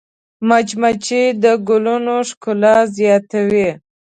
[0.47, 3.69] مچمچۍ د ګلونو ښکلا زیاتوي